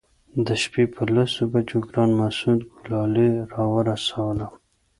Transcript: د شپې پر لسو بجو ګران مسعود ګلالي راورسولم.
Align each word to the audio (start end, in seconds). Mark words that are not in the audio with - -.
د 0.45 0.47
شپې 0.61 0.83
پر 0.93 1.07
لسو 1.15 1.41
بجو 1.51 1.77
ګران 1.89 2.09
مسعود 2.21 2.61
ګلالي 2.79 3.29
راورسولم. 3.53 4.53